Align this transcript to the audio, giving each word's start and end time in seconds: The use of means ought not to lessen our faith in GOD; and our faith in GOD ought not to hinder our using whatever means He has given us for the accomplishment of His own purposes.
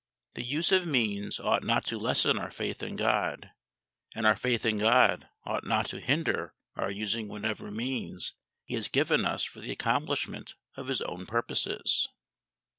The 0.33 0.41
use 0.41 0.71
of 0.71 0.87
means 0.87 1.39
ought 1.39 1.63
not 1.63 1.85
to 1.85 1.99
lessen 1.99 2.35
our 2.39 2.49
faith 2.49 2.81
in 2.81 2.95
GOD; 2.95 3.51
and 4.15 4.25
our 4.25 4.35
faith 4.35 4.65
in 4.65 4.79
GOD 4.79 5.27
ought 5.43 5.63
not 5.63 5.85
to 5.89 5.99
hinder 5.99 6.55
our 6.75 6.89
using 6.89 7.27
whatever 7.27 7.69
means 7.69 8.33
He 8.65 8.73
has 8.73 8.87
given 8.87 9.25
us 9.25 9.43
for 9.43 9.59
the 9.59 9.69
accomplishment 9.71 10.55
of 10.75 10.87
His 10.87 11.01
own 11.03 11.27
purposes. 11.27 12.07